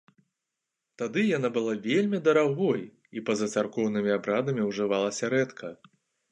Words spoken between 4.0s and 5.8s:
абрадамі ўжывалася рэдка.